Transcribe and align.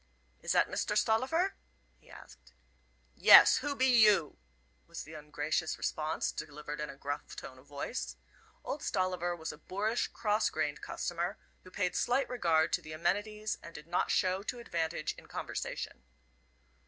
"Is 0.41 0.53
that 0.53 0.67
Mister 0.67 0.95
Stollifer?" 0.95 1.51
he 1.99 2.09
asked. 2.09 2.53
"Yes; 3.13 3.57
who 3.57 3.75
be 3.75 3.85
you?" 3.85 4.39
was 4.87 5.03
the 5.03 5.13
ungracious 5.13 5.77
response, 5.77 6.31
delivered 6.31 6.79
in 6.81 6.89
a 6.89 6.95
gruff 6.97 7.35
tone 7.35 7.59
of 7.59 7.67
voice. 7.67 8.15
Old 8.63 8.81
Stolliver 8.81 9.35
was 9.35 9.51
a 9.51 9.59
boorish, 9.59 10.07
cross 10.07 10.49
grained 10.49 10.81
customer, 10.81 11.37
who 11.63 11.69
paid 11.69 11.95
slight 11.95 12.27
regard 12.29 12.73
to 12.73 12.81
the 12.81 12.93
amenities, 12.93 13.59
and 13.61 13.75
did 13.75 13.85
not 13.85 14.09
show 14.09 14.41
to 14.41 14.57
advantage 14.57 15.13
in 15.19 15.27
conversation. 15.27 16.01